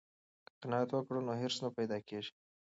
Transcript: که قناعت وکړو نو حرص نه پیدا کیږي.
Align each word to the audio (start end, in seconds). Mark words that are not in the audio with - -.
که 0.45 0.51
قناعت 0.61 0.89
وکړو 0.91 1.19
نو 1.27 1.31
حرص 1.41 1.57
نه 1.63 1.69
پیدا 1.77 1.97
کیږي. 2.07 2.31